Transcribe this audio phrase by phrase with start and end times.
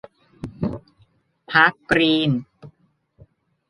[1.51, 2.31] พรรคกรีน